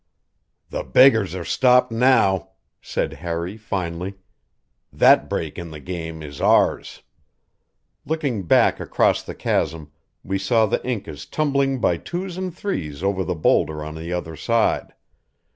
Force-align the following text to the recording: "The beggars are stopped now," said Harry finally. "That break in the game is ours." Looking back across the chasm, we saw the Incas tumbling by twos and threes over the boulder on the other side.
"The 0.71 0.81
beggars 0.81 1.35
are 1.35 1.45
stopped 1.45 1.91
now," 1.91 2.53
said 2.81 3.13
Harry 3.21 3.55
finally. 3.55 4.15
"That 4.91 5.29
break 5.29 5.59
in 5.59 5.69
the 5.69 5.79
game 5.79 6.23
is 6.23 6.41
ours." 6.41 7.03
Looking 8.03 8.47
back 8.47 8.79
across 8.79 9.21
the 9.21 9.35
chasm, 9.35 9.91
we 10.23 10.39
saw 10.39 10.65
the 10.65 10.83
Incas 10.83 11.27
tumbling 11.27 11.79
by 11.79 11.97
twos 11.97 12.35
and 12.35 12.51
threes 12.51 13.03
over 13.03 13.23
the 13.23 13.35
boulder 13.35 13.83
on 13.83 13.93
the 13.93 14.11
other 14.11 14.35
side. 14.35 14.95